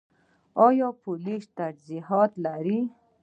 آیا 0.67 0.89
پولیس 1.01 1.43
تجهیزات 1.59 2.31
لري؟ 2.43 2.79